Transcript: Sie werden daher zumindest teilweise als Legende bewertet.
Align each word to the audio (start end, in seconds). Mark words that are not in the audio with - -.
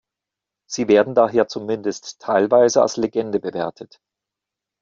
Sie 0.67 0.87
werden 0.87 1.13
daher 1.13 1.47
zumindest 1.47 2.19
teilweise 2.19 2.81
als 2.81 2.97
Legende 2.97 3.39
bewertet. 3.39 3.99